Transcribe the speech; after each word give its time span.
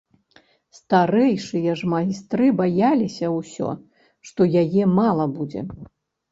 Старэйшыя 0.77 1.75
ж 1.81 1.91
майстры 1.93 2.49
баяліся 2.63 3.31
ўсё, 3.37 3.69
што 4.33 4.51
яе 4.65 4.83
мала 4.99 5.33
будзе. 5.39 5.61